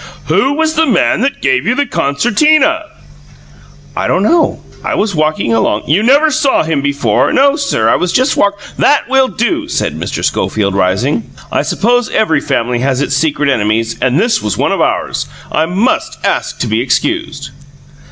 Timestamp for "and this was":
14.01-14.57